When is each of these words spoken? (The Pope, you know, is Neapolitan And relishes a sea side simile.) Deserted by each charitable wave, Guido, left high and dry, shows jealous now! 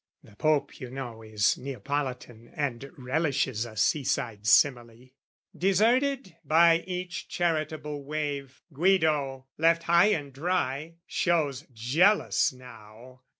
(The 0.23 0.35
Pope, 0.35 0.79
you 0.79 0.89
know, 0.89 1.21
is 1.21 1.59
Neapolitan 1.59 2.47
And 2.55 2.89
relishes 2.97 3.67
a 3.67 3.77
sea 3.77 4.03
side 4.03 4.47
simile.) 4.47 5.09
Deserted 5.55 6.35
by 6.43 6.79
each 6.87 7.27
charitable 7.29 8.03
wave, 8.03 8.63
Guido, 8.73 9.45
left 9.59 9.83
high 9.83 10.07
and 10.07 10.33
dry, 10.33 10.95
shows 11.05 11.67
jealous 11.71 12.51
now! 12.51 13.21